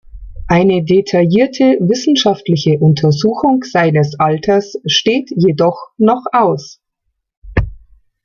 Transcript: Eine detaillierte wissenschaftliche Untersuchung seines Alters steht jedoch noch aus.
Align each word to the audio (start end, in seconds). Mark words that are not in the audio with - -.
Eine 0.47 0.83
detaillierte 0.83 1.77
wissenschaftliche 1.79 2.79
Untersuchung 2.79 3.63
seines 3.63 4.19
Alters 4.19 4.77
steht 4.87 5.29
jedoch 5.29 5.91
noch 5.99 6.25
aus. 6.31 6.81